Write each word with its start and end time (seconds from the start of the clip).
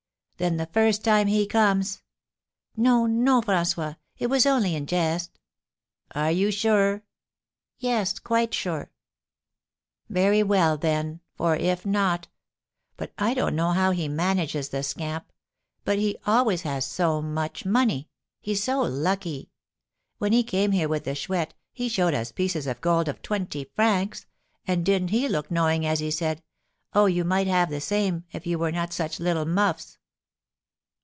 Then, 0.37 0.57
the 0.57 0.65
first 0.65 1.03
time 1.03 1.27
he 1.27 1.45
comes" 1.45 2.01
"No, 2.75 3.05
no, 3.05 3.41
François; 3.43 3.97
it 4.17 4.25
was 4.25 4.47
only 4.47 4.73
in 4.73 4.87
jest." 4.87 5.37
"Are 6.15 6.31
you 6.31 6.49
sure?" 6.49 7.03
"Yes, 7.77 8.17
quite 8.17 8.51
sure." 8.51 8.89
"Very 10.09 10.41
well, 10.41 10.77
then, 10.79 11.21
for, 11.35 11.55
if 11.55 11.85
not 11.85 12.27
But 12.97 13.13
I 13.19 13.35
don't 13.35 13.55
know 13.55 13.69
how 13.73 13.91
he 13.91 14.07
manages, 14.07 14.69
the 14.69 14.81
scamp! 14.81 15.31
But 15.85 15.99
he 15.99 16.17
always 16.25 16.63
has 16.63 16.87
so 16.87 17.21
much 17.21 17.63
money. 17.63 18.09
He's 18.39 18.63
so 18.63 18.81
lucky! 18.81 19.51
When 20.17 20.31
he 20.31 20.41
came 20.41 20.71
here 20.71 20.89
with 20.89 21.03
the 21.03 21.13
Chouette, 21.13 21.53
he 21.71 21.87
showed 21.87 22.15
us 22.15 22.31
pieces 22.31 22.65
of 22.65 22.81
gold 22.81 23.07
of 23.07 23.21
twenty 23.21 23.65
francs; 23.75 24.25
and 24.65 24.83
didn't 24.83 25.09
he 25.11 25.27
look 25.29 25.51
knowing 25.51 25.85
as 25.85 25.99
he 25.99 26.09
said, 26.09 26.41
'Oh, 26.95 27.05
you 27.05 27.23
might 27.23 27.45
have 27.45 27.69
the 27.69 27.79
same, 27.79 28.23
if 28.31 28.47
you 28.47 28.57
were 28.57 28.71
not 28.71 28.91
such 28.91 29.19
little 29.19 29.45
muffs!'" 29.45 29.99